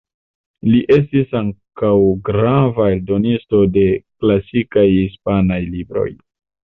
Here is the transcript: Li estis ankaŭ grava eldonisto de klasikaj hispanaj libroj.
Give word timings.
Li 0.67 0.77
estis 0.93 1.33
ankaŭ 1.39 1.91
grava 2.29 2.87
eldonisto 2.93 3.59
de 3.75 3.83
klasikaj 4.23 4.87
hispanaj 4.95 5.59
libroj. 5.75 6.07